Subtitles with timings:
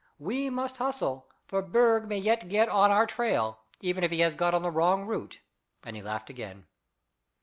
[0.17, 4.33] We must hustle, for Berg may yet get on our trail, even if he has
[4.33, 5.41] got the wrong route,"
[5.83, 6.65] and he laughed again.